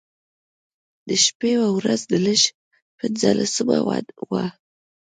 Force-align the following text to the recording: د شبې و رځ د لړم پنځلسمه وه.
د 1.07 1.09
شبې 1.23 1.53
و 1.57 1.65
رځ 1.85 2.01
د 2.11 2.13
لړم 2.25 2.55
پنځلسمه 2.99 3.77
وه. 4.29 4.45